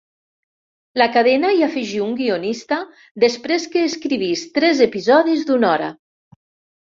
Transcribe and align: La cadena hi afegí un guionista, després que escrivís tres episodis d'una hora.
La 1.01 1.05
cadena 1.17 1.51
hi 1.57 1.59
afegí 1.67 1.99
un 2.05 2.15
guionista, 2.21 2.79
després 3.25 3.69
que 3.75 3.85
escrivís 3.91 4.47
tres 4.57 4.83
episodis 4.87 5.45
d'una 5.51 5.71
hora. 5.75 5.93